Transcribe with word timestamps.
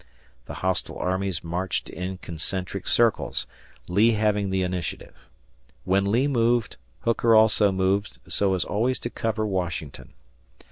The 0.47 0.55
hostile 0.65 0.97
armies 0.97 1.43
marched 1.43 1.87
in 1.87 2.17
concentric 2.17 2.87
circles, 2.87 3.45
Lee 3.87 4.13
having 4.13 4.49
the 4.49 4.63
initiative. 4.63 5.29
When 5.83 6.05
Lee 6.11 6.27
moved, 6.27 6.77
Hooker 7.01 7.35
also 7.35 7.71
moved 7.71 8.17
so 8.27 8.55
as 8.55 8.65
always 8.65 8.97
to 8.97 9.11
cover 9.11 9.45
Washington. 9.45 10.13